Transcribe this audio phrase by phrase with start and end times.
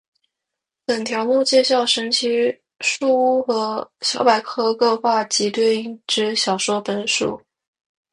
[0.83, 3.45] 本条目介绍神奇树屋
[3.99, 7.39] 小百科各话及对应之小说本数。